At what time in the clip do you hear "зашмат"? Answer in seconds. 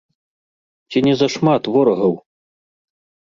1.21-1.63